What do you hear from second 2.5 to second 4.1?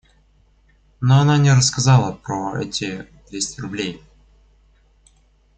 эти двести рублей.